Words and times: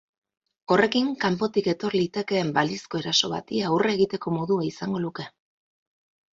Horrekin 0.75 1.11
kanpotik 1.25 1.69
etor 1.73 1.97
litekeen 1.99 2.51
balizko 2.57 3.03
eraso 3.03 3.31
bati 3.37 3.63
aurre 3.71 3.95
egiteko 4.01 4.37
modua 4.41 4.69
izango 4.73 5.07
luke. 5.09 5.31